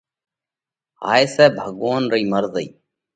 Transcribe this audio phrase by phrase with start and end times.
[1.03, 2.67] هائي سئہ ڀڳوونَ رئِي مرضئِي۔